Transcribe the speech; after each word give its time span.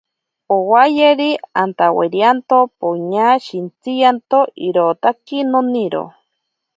Owayeri, 0.55 1.29
antawairianto 1.63 2.57
poña 2.79 3.27
shintsiyanto... 3.45 4.39
irotaki 4.67 5.39
noniro. 5.51 6.03